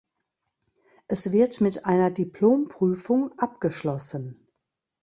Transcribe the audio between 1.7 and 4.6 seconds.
einer Diplomprüfung abgeschlossen.